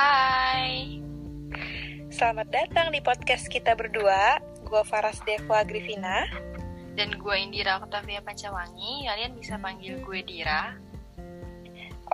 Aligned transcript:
Hai. 0.00 0.96
Selamat 2.08 2.48
datang 2.48 2.88
di 2.88 3.04
podcast 3.04 3.52
kita 3.52 3.76
berdua. 3.76 4.40
Gue 4.64 4.80
Faras 4.88 5.20
Dewa 5.28 5.60
Grivina. 5.60 6.24
Dan 6.96 7.20
gue 7.20 7.36
Indira 7.36 7.76
Octavia 7.76 8.24
Pancawangi. 8.24 9.04
Kalian 9.04 9.36
bisa 9.36 9.60
panggil 9.60 10.00
gue 10.00 10.24
Dira. 10.24 10.72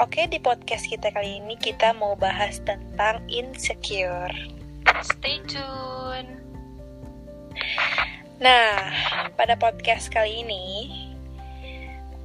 Oke, 0.03 0.27
di 0.27 0.43
podcast 0.43 0.91
kita 0.91 1.15
kali 1.15 1.39
ini 1.39 1.55
kita 1.55 1.95
mau 1.95 2.19
bahas 2.19 2.59
tentang 2.67 3.23
insecure. 3.31 4.35
Stay 5.07 5.39
tune. 5.47 6.43
Nah, 8.43 8.83
pada 9.39 9.55
podcast 9.55 10.11
kali 10.11 10.43
ini, 10.43 10.67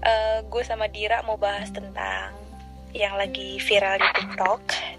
uh, 0.02 0.42
gue 0.42 0.64
sama 0.66 0.90
Dira 0.90 1.22
mau 1.22 1.38
bahas 1.38 1.70
tentang 1.70 2.34
yang 2.98 3.14
lagi 3.14 3.62
viral 3.62 4.02
di 4.02 4.10
TikTok 4.18 4.91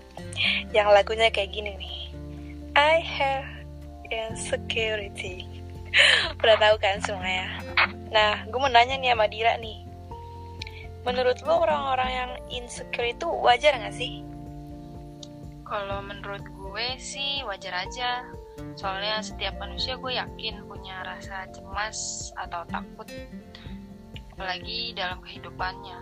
yang 0.72 0.88
lagunya 0.90 1.28
kayak 1.28 1.52
gini 1.52 1.76
nih. 1.76 1.98
I 2.72 3.04
have 3.04 3.48
insecurity. 4.08 5.44
Udah 6.40 6.56
tahu 6.56 6.76
kan 6.80 7.00
semuanya? 7.04 7.60
Nah 8.08 8.44
gue 8.48 8.58
mau 8.58 8.72
nanya 8.72 8.96
nih 8.96 9.12
sama 9.12 9.28
Dira 9.28 9.60
nih. 9.60 9.84
Menurut 11.02 11.42
lo 11.42 11.66
orang-orang 11.66 12.10
yang 12.10 12.30
insecure 12.48 13.10
itu 13.10 13.26
wajar 13.26 13.74
gak 13.74 13.92
sih? 13.92 14.22
Kalau 15.66 15.98
menurut 16.04 16.44
gue 16.46 16.86
sih 16.96 17.42
wajar 17.44 17.84
aja. 17.84 18.24
Soalnya 18.78 19.20
setiap 19.20 19.58
manusia 19.58 19.98
gue 19.98 20.14
yakin 20.14 20.62
punya 20.64 21.02
rasa 21.02 21.50
cemas 21.50 22.30
atau 22.38 22.62
takut. 22.70 23.08
Apalagi 24.32 24.94
dalam 24.94 25.18
kehidupannya. 25.20 25.98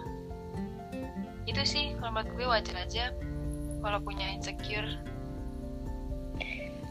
Itu 1.48 1.62
sih 1.64 1.96
kalau 1.98 2.20
menurut 2.20 2.30
gue 2.36 2.46
wajar 2.46 2.76
aja 2.84 3.04
kalau 3.80 3.98
punya 4.04 4.28
insecure. 4.30 4.88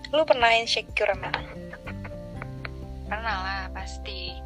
Lu 0.09 0.25
pernah 0.25 0.49
insecure 0.57 1.13
emang 1.13 1.69
pernah 3.09 3.35
lah 3.41 3.61
pasti. 3.73 4.37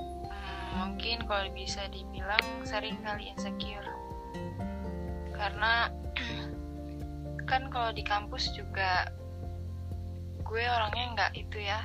Hmm, 0.00 0.68
mungkin 0.80 1.28
kalau 1.28 1.44
bisa 1.52 1.84
dibilang 1.92 2.64
sering 2.64 2.96
kali 3.04 3.28
insecure. 3.36 3.84
Karena 5.36 5.92
kan 7.50 7.68
kalau 7.68 7.92
di 7.92 8.00
kampus 8.00 8.56
juga 8.56 9.12
gue 10.40 10.64
orangnya 10.64 11.04
nggak 11.14 11.32
itu 11.36 11.60
ya. 11.60 11.84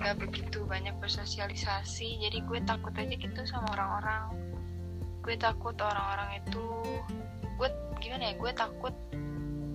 Nggak 0.00 0.16
begitu 0.28 0.64
banyak 0.64 0.96
bersosialisasi 0.96 2.24
jadi 2.24 2.38
gue 2.40 2.58
takut 2.64 2.96
aja 2.96 3.12
gitu 3.12 3.40
sama 3.44 3.68
orang-orang. 3.76 4.32
Gue 5.20 5.36
takut 5.36 5.76
orang-orang 5.76 6.40
itu 6.40 6.64
gue 7.56 7.68
gimana 8.00 8.32
ya 8.32 8.34
gue 8.36 8.52
takut 8.52 8.94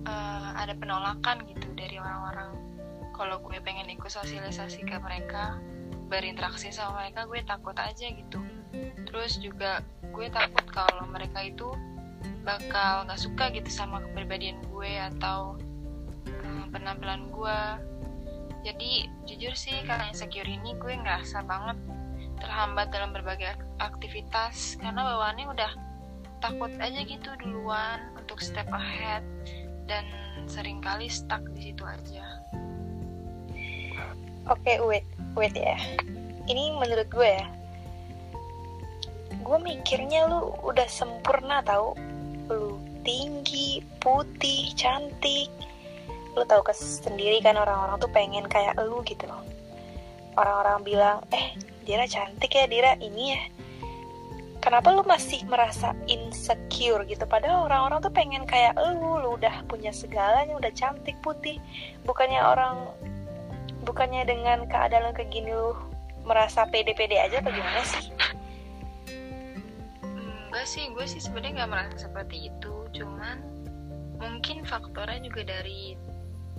uh, 0.06 0.50
ada 0.56 0.74
penolakan 0.78 1.42
gitu 1.50 1.68
dari 1.74 1.98
orang-orang. 1.98 2.54
Kalau 3.12 3.38
gue 3.42 3.58
pengen 3.62 3.90
ikut 3.92 4.08
sosialisasi 4.08 4.86
ke 4.86 4.96
mereka 4.98 5.60
berinteraksi 6.08 6.72
sama 6.72 7.04
mereka 7.04 7.28
gue 7.28 7.40
takut 7.44 7.76
aja 7.76 8.06
gitu. 8.08 8.40
Terus 9.06 9.38
juga 9.42 9.84
gue 10.12 10.26
takut 10.32 10.66
kalau 10.70 11.04
mereka 11.08 11.44
itu 11.44 11.68
bakal 12.42 13.06
nggak 13.06 13.20
suka 13.20 13.50
gitu 13.54 13.70
sama 13.70 14.02
kepribadian 14.02 14.58
gue 14.70 14.92
atau 15.14 15.58
um, 16.42 16.64
penampilan 16.74 17.30
gue 17.30 17.58
jadi 18.62 19.10
jujur 19.26 19.54
sih 19.58 19.74
karena 19.82 20.10
insecure 20.10 20.46
ini 20.46 20.78
gue 20.78 20.94
ngerasa 20.94 21.42
banget 21.46 21.78
terhambat 22.38 22.90
dalam 22.90 23.10
berbagai 23.14 23.58
aktivitas. 23.78 24.78
Karena 24.78 25.02
bawaannya 25.02 25.46
udah 25.50 25.70
takut 26.42 26.74
aja 26.82 27.00
gitu 27.06 27.30
duluan 27.38 28.02
untuk 28.18 28.42
step 28.42 28.66
ahead 28.74 29.22
dan 29.86 30.02
sering 30.50 30.82
kali 30.82 31.06
stuck 31.06 31.40
di 31.54 31.70
situ 31.70 31.86
aja. 31.86 32.26
Oke, 34.50 34.58
okay, 34.58 34.76
wait, 34.82 35.06
wait 35.38 35.54
ya. 35.54 35.78
Ini 36.50 36.74
menurut 36.82 37.06
gue 37.06 37.30
ya. 37.30 37.46
Gue 39.46 39.58
mikirnya 39.62 40.26
lu 40.26 40.50
udah 40.66 40.86
sempurna 40.90 41.62
tau. 41.62 41.94
Lu 42.50 42.82
tinggi, 43.06 43.78
putih, 44.02 44.74
cantik. 44.74 45.46
Lu 46.34 46.42
tau 46.42 46.66
ke 46.66 46.74
sendiri 46.74 47.38
kan 47.38 47.54
orang-orang 47.54 48.02
tuh 48.02 48.10
pengen 48.10 48.50
kayak 48.50 48.74
lu 48.82 48.98
gitu 49.06 49.30
loh. 49.30 49.46
Orang-orang 50.34 50.82
bilang, 50.82 51.18
eh 51.30 51.54
Dira 51.86 52.06
cantik 52.10 52.50
ya 52.50 52.66
Dira 52.66 52.98
ini 52.98 53.34
ya 53.34 53.42
kenapa 54.62 54.94
lu 54.94 55.02
masih 55.02 55.42
merasa 55.50 55.90
insecure 56.06 57.02
gitu? 57.10 57.26
Padahal 57.26 57.66
orang-orang 57.66 57.98
tuh 57.98 58.14
pengen 58.14 58.46
kayak 58.46 58.78
lu 58.78 59.18
lu 59.18 59.34
udah 59.34 59.66
punya 59.66 59.90
segalanya 59.90 60.54
udah 60.54 60.70
cantik 60.72 61.18
putih. 61.20 61.58
Bukannya 62.06 62.38
orang 62.38 62.86
bukannya 63.82 64.22
dengan 64.22 64.70
keadaan 64.70 65.10
kayak 65.12 65.34
gini 65.34 65.50
lu 65.50 65.74
merasa 66.22 66.62
pede-pede 66.70 67.18
aja 67.18 67.42
atau 67.42 67.50
gimana 67.50 67.82
sih? 67.82 68.06
Enggak 70.48 70.66
sih 70.70 70.86
gue 70.94 71.04
sih 71.10 71.18
sebenarnya 71.18 71.66
nggak 71.66 71.70
merasa 71.74 71.96
seperti 72.06 72.46
itu. 72.54 72.72
Cuman 72.94 73.42
mungkin 74.22 74.62
faktornya 74.62 75.18
juga 75.26 75.42
dari 75.42 75.98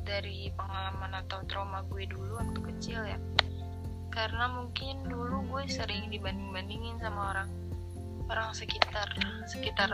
dari 0.04 0.52
pengalaman 0.60 1.24
atau 1.24 1.40
trauma 1.48 1.80
gue 1.88 2.04
dulu 2.04 2.36
waktu 2.36 2.60
kecil 2.76 3.00
ya. 3.08 3.16
Karena 4.12 4.52
mungkin 4.52 5.08
dulu 5.08 5.48
gue 5.48 5.64
sering 5.72 6.12
dibanding-bandingin 6.12 7.00
sama 7.00 7.32
orang 7.32 7.63
orang 8.32 8.52
sekitar 8.56 9.08
sekitar 9.50 9.90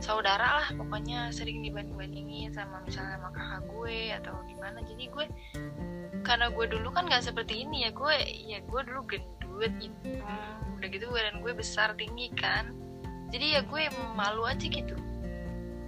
saudara 0.00 0.64
lah 0.64 0.68
pokoknya 0.72 1.28
sering 1.28 1.60
dibanding-bandingin 1.60 2.56
sama 2.56 2.80
misalnya 2.88 3.20
sama 3.20 3.28
kakak 3.36 3.62
gue 3.68 3.98
atau 4.16 4.34
gimana. 4.48 4.78
Jadi 4.86 5.04
gue 5.12 5.26
karena 6.24 6.48
gue 6.52 6.66
dulu 6.68 6.88
kan 6.92 7.04
nggak 7.08 7.24
seperti 7.24 7.64
ini 7.68 7.84
ya 7.88 7.90
gue 7.92 8.14
ya 8.48 8.58
gue 8.64 8.80
dulu 8.84 9.00
gendut 9.04 9.72
gitu 9.76 10.08
udah 10.80 10.88
gitu 10.88 11.06
dan 11.12 11.44
gue 11.44 11.52
besar 11.52 11.92
tinggi 12.00 12.32
kan. 12.32 12.72
Jadi 13.30 13.46
ya 13.58 13.60
gue 13.62 13.82
malu 14.16 14.48
aja 14.48 14.64
gitu. 14.64 14.96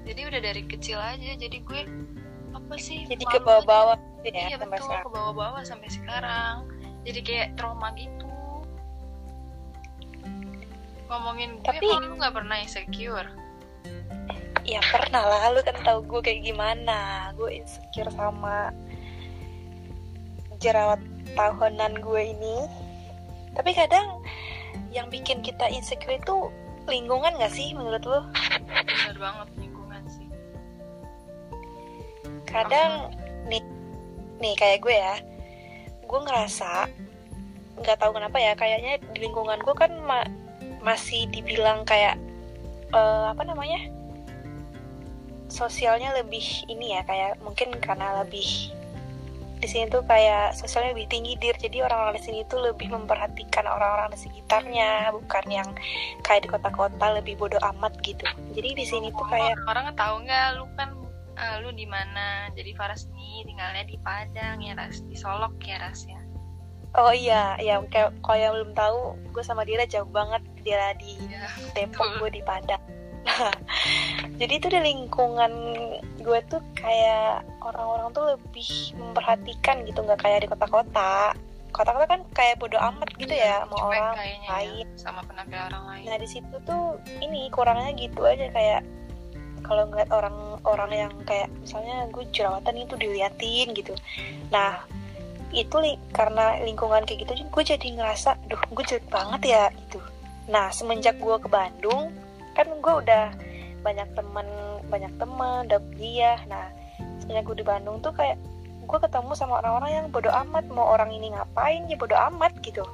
Jadi 0.03 0.21
udah 0.29 0.41
dari 0.45 0.63
kecil 0.69 0.99
aja 1.01 1.33
jadi 1.39 1.59
gue 1.63 1.81
apa 2.53 2.75
sih 2.77 3.09
jadi 3.09 3.25
ke 3.25 3.41
bawah-bawah 3.41 3.97
gitu 4.21 4.37
ya 4.37 4.53
iya 4.53 4.57
betul 4.61 4.93
ke 4.93 5.09
bawah-bawah 5.09 5.65
sampai 5.65 5.89
sekarang. 5.89 6.69
Jadi 7.03 7.21
kayak 7.25 7.49
trauma 7.57 7.97
gitu 7.97 8.32
ngomongin 11.13 11.61
gue 11.61 11.69
tapi 11.69 11.85
lu 11.85 12.17
nggak 12.17 12.33
pernah 12.33 12.57
insecure? 12.57 13.29
Ya 14.65 14.81
pernah 14.89 15.29
lah. 15.29 15.53
Lu 15.53 15.61
kan 15.61 15.77
tahu 15.85 16.01
gue 16.09 16.21
kayak 16.25 16.41
gimana. 16.49 17.31
Gue 17.37 17.61
insecure 17.61 18.09
sama 18.17 18.73
jerawat 20.63 21.03
tahunan 21.37 22.01
gue 22.01 22.23
ini. 22.33 22.57
Tapi 23.53 23.77
kadang 23.77 24.25
yang 24.89 25.13
bikin 25.13 25.45
kita 25.45 25.69
insecure 25.69 26.17
itu 26.17 26.49
lingkungan 26.89 27.37
gak 27.37 27.53
sih 27.53 27.77
menurut 27.77 28.03
lu? 28.09 28.21
Bener 28.73 29.19
banget 29.21 29.49
lingkungan 29.61 30.03
sih. 30.09 30.29
Kadang 32.49 33.13
nih 33.47 33.61
nih 34.41 34.55
kayak 34.57 34.81
gue 34.83 34.95
ya, 34.95 35.15
gue 36.07 36.21
ngerasa 36.23 36.91
nggak 37.83 37.99
tahu 37.99 38.13
kenapa 38.15 38.37
ya 38.37 38.53
kayaknya 38.53 39.01
di 39.17 39.19
lingkungan 39.27 39.59
gue 39.65 39.75
kan 39.75 39.91
ma 40.05 40.23
masih 40.83 41.31
dibilang 41.31 41.87
kayak 41.87 42.19
uh, 42.93 43.31
apa 43.31 43.43
namanya 43.47 43.89
sosialnya 45.53 46.17
lebih 46.17 46.43
ini 46.67 46.97
ya 46.97 47.05
kayak 47.05 47.39
mungkin 47.45 47.77
karena 47.79 48.25
lebih 48.25 48.73
di 49.63 49.71
sini 49.71 49.87
tuh 49.87 50.03
kayak 50.11 50.59
sosialnya 50.59 50.91
lebih 50.91 51.07
tinggi 51.07 51.39
dir. 51.39 51.55
Jadi 51.55 51.87
orang-orang 51.87 52.19
di 52.19 52.23
sini 52.27 52.41
tuh 52.51 52.59
lebih 52.67 52.91
memperhatikan 52.91 53.63
orang-orang 53.63 54.11
di 54.11 54.19
sekitarnya 54.19 55.15
bukan 55.15 55.45
yang 55.47 55.69
kayak 56.27 56.43
di 56.43 56.49
kota-kota 56.51 57.15
lebih 57.15 57.39
bodoh 57.39 57.63
amat 57.71 57.95
gitu. 58.03 58.27
Jadi 58.59 58.75
di 58.75 58.83
sini 58.83 59.15
tuh 59.15 59.23
kayak 59.31 59.55
orang 59.71 59.95
tahu 59.95 60.27
nggak 60.27 60.59
lu 60.59 60.67
kan 60.75 60.91
uh, 61.39 61.57
lu 61.63 61.71
di 61.79 61.87
mana? 61.87 62.51
Jadi 62.59 62.75
Faras 62.75 63.07
nih 63.15 63.47
tinggalnya 63.47 63.87
di 63.87 63.97
Padang 64.03 64.59
ya 64.59 64.75
ras 64.75 64.99
di 65.07 65.15
Solok 65.15 65.55
ya 65.63 65.79
ras 65.79 66.11
ya 66.11 66.22
Oh 66.93 67.09
iya, 67.09 67.57
ya 67.57 67.81
kayak 67.89 68.13
kalau 68.21 68.37
yang 68.37 68.53
belum 68.53 68.73
tahu, 68.77 69.17
gue 69.33 69.41
sama 69.41 69.65
Dira 69.65 69.89
jauh 69.89 70.09
banget. 70.13 70.45
Dia 70.61 70.93
di 71.01 71.17
ya, 71.25 71.49
Depok, 71.73 72.21
gue 72.21 72.31
di 72.37 72.43
Padang. 72.45 72.83
jadi 74.41 74.53
itu 74.59 74.67
di 74.67 74.81
lingkungan 74.83 75.53
gue 76.21 76.39
tuh 76.51 76.61
kayak 76.75 77.47
orang-orang 77.63 78.13
tuh 78.13 78.37
lebih 78.37 78.93
memperhatikan 78.99 79.89
gitu, 79.89 80.05
nggak 80.05 80.21
kayak 80.21 80.45
di 80.45 80.49
kota-kota. 80.53 81.33
Kota-kota 81.73 82.05
kan 82.05 82.21
kayak 82.37 82.61
bodo 82.61 82.77
amat 82.77 83.09
gitu 83.17 83.33
ya, 83.33 83.65
sama 83.65 83.77
orang 83.89 84.13
ya, 84.21 84.53
lain, 84.53 84.85
ya, 84.85 85.01
sama 85.01 85.21
penampilan 85.25 85.73
orang 85.73 85.85
lain. 85.89 86.05
Nah 86.05 86.17
di 86.21 86.29
situ 86.29 86.57
tuh 86.69 87.01
ini 87.25 87.49
kurangnya 87.49 87.97
gitu 87.97 88.21
aja 88.29 88.53
kayak 88.53 88.85
kalau 89.65 89.89
ngeliat 89.89 90.11
orang-orang 90.13 91.09
yang 91.09 91.13
kayak 91.25 91.49
misalnya 91.65 92.05
gue 92.13 92.29
jerawatan 92.37 92.85
itu 92.85 92.95
diliatin 93.01 93.73
gitu. 93.73 93.97
Nah 94.53 94.85
itu 95.53 95.77
li 95.79 96.01
karena 96.17 96.57
lingkungan 96.65 97.05
kayak 97.05 97.29
gitu 97.29 97.45
gue 97.45 97.65
jadi 97.77 97.87
ngerasa 98.01 98.41
duh 98.49 98.61
gue 98.73 98.85
jelek 98.89 99.07
banget 99.13 99.41
ya 99.53 99.65
itu 99.73 100.01
nah 100.49 100.73
semenjak 100.73 101.21
gue 101.21 101.37
ke 101.39 101.49
Bandung 101.49 102.11
kan 102.57 102.69
gue 102.69 102.95
udah 103.05 103.33
banyak 103.83 104.09
temen 104.15 104.47
banyak 104.87 105.13
teman 105.19 105.67
udah 105.69 105.81
kuliah. 105.93 106.39
Nah 106.47 106.71
semenjak 107.21 107.45
gue 107.51 107.57
di 107.61 107.67
Bandung 107.67 107.99
tuh 108.01 108.15
kayak 108.15 108.39
gue 108.83 108.99
ketemu 108.99 109.33
sama 109.35 109.63
orang-orang 109.63 109.91
yang 109.91 110.07
bodoh 110.11 110.33
amat 110.47 110.65
mau 110.71 110.95
orang 110.95 111.11
ini 111.11 111.35
ngapain 111.35 111.87
ya 111.91 111.99
bodoh 111.99 112.19
amat 112.33 112.55
gitu. 112.63 112.87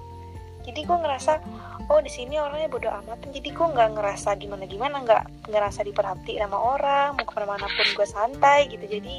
Jadi 0.64 0.84
gue 0.84 0.98
ngerasa 1.00 1.40
oh 1.88 2.00
di 2.04 2.10
sini 2.12 2.40
orangnya 2.40 2.68
bodoh 2.68 2.92
amat. 3.04 3.20
Jadi 3.28 3.48
gue 3.52 3.66
nggak 3.68 3.90
ngerasa 3.96 4.36
gimana 4.40 4.64
gimana 4.64 4.96
nggak 5.04 5.48
ngerasa 5.48 5.84
diperhati 5.84 6.40
sama 6.40 6.56
orang 6.56 7.16
mau 7.16 7.24
ke 7.24 7.32
mana-mana 7.36 7.66
pun 7.68 7.86
gue 7.92 8.06
santai 8.08 8.68
gitu. 8.72 8.84
Jadi 8.88 9.16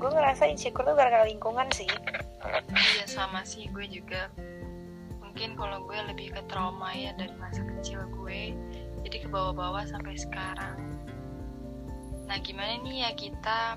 gue 0.00 0.10
ngerasa 0.10 0.48
insecure 0.50 0.82
tuh 0.82 0.96
gara-gara 0.98 1.28
lingkungan 1.28 1.68
sih 1.70 1.86
iya 2.96 3.04
sama 3.08 3.42
sih. 3.42 3.68
Gue 3.72 3.88
juga 3.88 4.28
mungkin 5.22 5.56
kalau 5.56 5.84
gue 5.88 5.98
lebih 6.12 6.36
ke 6.36 6.42
trauma 6.48 6.92
ya 6.92 7.16
dari 7.16 7.32
masa 7.40 7.64
kecil 7.64 8.04
gue. 8.20 8.52
Jadi 9.02 9.16
ke 9.24 9.28
bawah-bawah 9.28 9.88
sampai 9.88 10.14
sekarang. 10.14 10.78
Nah 12.28 12.38
gimana 12.40 12.78
nih 12.84 13.08
ya 13.08 13.10
kita 13.16 13.76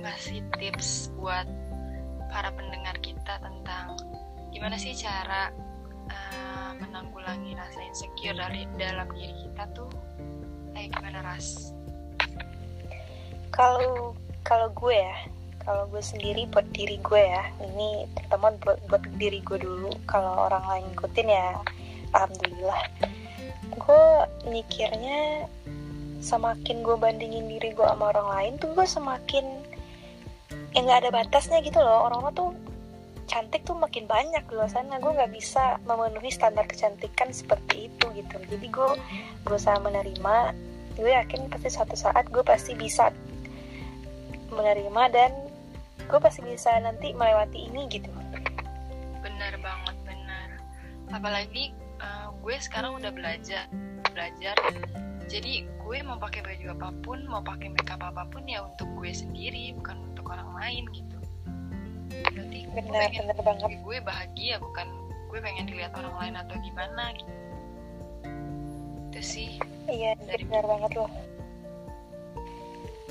ngasih 0.00 0.40
tips 0.56 1.12
buat 1.20 1.44
para 2.32 2.48
pendengar 2.54 2.96
kita 3.02 3.40
tentang 3.42 3.98
gimana 4.50 4.74
sih 4.80 4.96
cara 4.96 5.52
uh, 6.10 6.70
menanggulangi 6.78 7.54
rasa 7.54 7.80
insecure 7.84 8.34
dari 8.34 8.66
dalam 8.80 9.06
diri 9.14 9.34
kita 9.46 9.64
tuh? 9.76 9.90
Kayak 10.74 10.98
gimana 10.98 11.18
ras? 11.22 11.74
Kalau 13.50 14.14
kalau 14.46 14.72
gue 14.72 14.96
ya 14.96 15.16
kalau 15.70 15.86
gue 15.86 16.02
sendiri 16.02 16.50
buat 16.50 16.66
diri 16.74 16.98
gue 16.98 17.22
ya. 17.30 17.46
Ini 17.62 18.10
terutama 18.18 18.50
buat 18.58 18.82
buat 18.90 19.06
diri 19.22 19.38
gue 19.46 19.62
dulu. 19.62 19.94
Kalau 20.10 20.50
orang 20.50 20.66
lain 20.66 20.84
ngikutin 20.90 21.28
ya 21.30 21.62
alhamdulillah. 22.10 22.82
Gue 23.78 24.06
mikirnya 24.50 25.46
semakin 26.18 26.82
gue 26.82 26.96
bandingin 26.98 27.46
diri 27.46 27.70
gue 27.70 27.86
sama 27.86 28.10
orang 28.10 28.28
lain 28.34 28.52
tuh 28.58 28.74
gue 28.74 28.82
semakin 28.82 29.46
yang 30.74 30.90
nggak 30.90 31.06
ada 31.06 31.10
batasnya 31.14 31.62
gitu 31.62 31.78
loh. 31.78 32.10
Orang-orang 32.10 32.34
tuh 32.34 32.50
cantik 33.30 33.62
tuh 33.62 33.78
makin 33.78 34.10
banyak 34.10 34.42
di 34.50 34.52
luar 34.58 34.74
sana. 34.74 34.98
Gue 34.98 35.14
nggak 35.14 35.30
bisa 35.30 35.78
memenuhi 35.86 36.34
standar 36.34 36.66
kecantikan 36.66 37.30
seperti 37.30 37.86
itu 37.86 38.10
gitu. 38.18 38.42
Jadi 38.42 38.66
gue 38.66 38.90
berusaha 39.46 39.78
menerima. 39.78 40.50
Gue 40.98 41.14
yakin 41.14 41.46
pasti 41.46 41.70
suatu 41.70 41.94
saat 41.94 42.26
gue 42.26 42.42
pasti 42.42 42.74
bisa 42.74 43.14
menerima 44.50 45.02
dan 45.14 45.30
gue 46.10 46.18
pasti 46.18 46.42
bisa 46.42 46.74
nanti 46.82 47.14
melewati 47.14 47.70
ini 47.70 47.86
gitu. 47.86 48.10
Benar 49.22 49.54
banget 49.62 49.96
benar 50.02 50.48
apalagi 51.14 51.70
uh, 52.02 52.34
gue 52.42 52.54
sekarang 52.58 52.98
udah 52.98 53.14
belajar 53.14 53.70
belajar. 54.10 54.58
Jadi 55.30 55.62
gue 55.62 55.98
mau 56.02 56.18
pakai 56.18 56.42
baju 56.42 56.66
apa 56.74 56.88
pun 57.06 57.18
mau 57.30 57.42
pakai 57.42 57.70
makeup 57.70 58.02
apa 58.02 58.26
pun 58.26 58.42
ya 58.50 58.66
untuk 58.66 58.90
gue 58.98 59.14
sendiri 59.14 59.70
bukan 59.78 60.02
untuk 60.10 60.26
orang 60.34 60.50
lain 60.58 60.84
gitu. 60.90 61.18
Berarti 62.34 62.58
bener, 62.74 63.10
gue 63.14 63.22
bener 63.22 63.38
banget. 63.38 63.70
gue 63.78 63.96
bahagia 64.02 64.54
bukan 64.58 64.86
gue 65.30 65.38
pengen 65.38 65.70
dilihat 65.70 65.94
orang 65.94 66.14
lain 66.18 66.34
atau 66.42 66.54
gimana 66.58 67.14
gitu. 67.14 67.34
Itu 69.10 69.20
sih. 69.22 69.50
Iya 69.86 70.18
Dari- 70.26 70.46
benar 70.46 70.66
banget 70.66 70.92
loh 70.98 71.10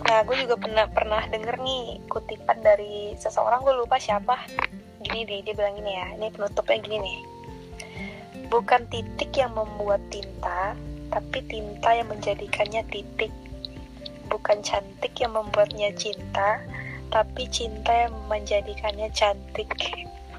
nah 0.10 0.26
gue 0.26 0.34
juga 0.42 0.58
pernah 0.58 0.90
pernah 0.90 1.22
denger 1.30 1.62
nih 1.62 2.02
kutipan 2.10 2.58
dari 2.66 3.14
seseorang 3.14 3.62
gue 3.62 3.78
lupa 3.78 4.02
siapa. 4.02 4.42
Gini 5.06 5.22
deh 5.22 5.46
dia 5.46 5.54
bilang 5.54 5.78
gini 5.78 5.94
ya 5.94 6.18
ini 6.18 6.34
penutupnya 6.34 6.82
gini 6.82 6.98
nih. 6.98 7.20
Bukan 8.50 8.90
titik 8.90 9.30
yang 9.38 9.54
membuat 9.54 10.02
tinta 10.10 10.74
tapi 11.14 11.46
tinta 11.46 11.94
yang 11.94 12.10
menjadikannya 12.10 12.82
titik. 12.90 13.30
Bukan 14.34 14.66
cantik 14.66 15.14
yang 15.22 15.38
membuatnya 15.38 15.94
cinta 15.94 16.58
tapi 17.14 17.46
cinta 17.54 18.10
yang 18.10 18.18
menjadikannya 18.26 19.14
cantik. 19.14 19.70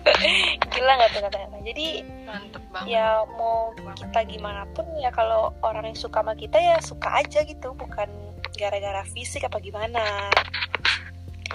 Gila 0.75 0.93
nggak 0.99 1.11
tuh 1.15 1.23
kata-kata 1.31 1.57
jadi 1.63 2.03
mantep 2.27 2.63
banget. 2.75 2.99
ya 2.99 3.23
mau 3.39 3.71
kita 3.95 4.27
gimana 4.27 4.67
pun 4.75 4.83
ya 4.99 5.15
kalau 5.15 5.55
orang 5.63 5.87
yang 5.93 5.99
suka 5.99 6.27
sama 6.27 6.35
kita 6.35 6.59
ya 6.59 6.83
suka 6.83 7.23
aja 7.23 7.47
gitu. 7.47 7.71
Bukan 7.79 8.30
gara-gara 8.61 9.01
fisik 9.09 9.49
apa 9.49 9.57
gimana? 9.65 10.29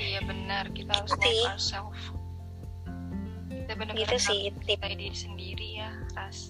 Iya 0.02 0.25
benar. 0.25 0.74
Kita 0.74 0.92
harus 0.98 1.13
sih. 1.22 1.42
ourselves. 1.46 2.02
Kita 3.46 3.74
benar-benar 3.78 4.10
gitu 4.10 4.18
sih 4.18 4.50
tip. 4.66 4.81
diri 4.81 5.13
sendiri 5.13 5.68
ya 5.86 5.94
ras. 6.18 6.50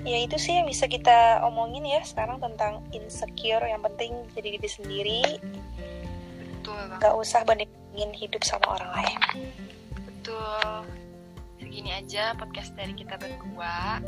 Ya 0.00 0.16
itu 0.20 0.36
sih 0.40 0.56
yang 0.56 0.68
bisa 0.68 0.88
kita 0.88 1.44
omongin 1.44 1.84
ya 1.84 2.00
sekarang 2.04 2.40
tentang 2.40 2.84
insecure 2.92 3.64
yang 3.64 3.80
penting 3.80 4.12
jadi 4.36 4.60
diri 4.60 4.68
sendiri. 4.68 5.22
Betul. 6.60 6.76
Banget 6.76 6.96
nggak 7.00 7.14
usah 7.16 7.40
bandingin 7.48 8.12
hidup 8.12 8.44
sama 8.44 8.80
orang 8.80 8.90
lain. 9.00 9.20
Betul 10.04 11.00
segini 11.70 11.94
aja 11.94 12.34
podcast 12.34 12.74
dari 12.74 12.90
kita 12.98 13.14
berdua. 13.14 14.02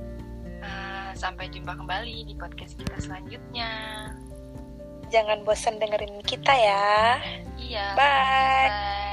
Eh, 0.67 1.11
sampai 1.15 1.47
jumpa 1.47 1.79
kembali 1.79 2.27
di 2.27 2.35
podcast 2.35 2.75
kita 2.75 2.99
selanjutnya. 2.99 3.71
Jangan 5.15 5.47
bosan 5.47 5.79
dengerin 5.79 6.27
kita 6.27 6.51
ya. 6.51 7.23
Iya 7.63 7.95
bye. 7.95 8.67
bye 8.67 9.12